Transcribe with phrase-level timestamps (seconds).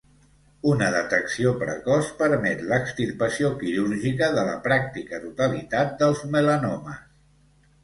[0.69, 7.09] Una detecció precoç permet l'extirpació quirúrgica de la pràctica totalitat dels melanomes.